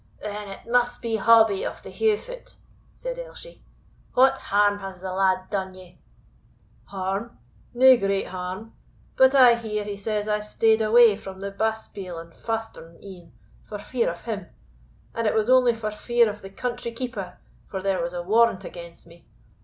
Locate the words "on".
12.17-12.31